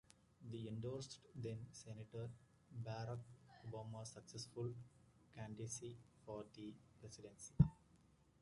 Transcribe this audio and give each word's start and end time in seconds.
He 0.49 0.67
endorsed 0.67 1.19
then-Senator 1.35 2.27
Barack 2.83 3.19
Obama's 3.69 4.09
successful 4.09 4.73
candidacy 5.35 5.95
for 6.25 6.43
the 6.55 6.73
presidency. 6.99 7.53